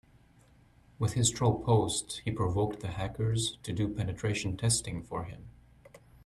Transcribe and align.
With 0.97 1.13
his 1.13 1.29
troll 1.29 1.61
post 1.63 2.21
he 2.25 2.31
provoked 2.31 2.79
the 2.79 2.87
hackers 2.87 3.59
to 3.61 3.71
do 3.71 3.87
penetration 3.87 4.57
testing 4.57 5.03
for 5.03 5.25
him. 5.25 5.49